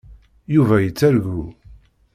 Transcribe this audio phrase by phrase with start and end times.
[0.55, 1.41] Yuba yettargu.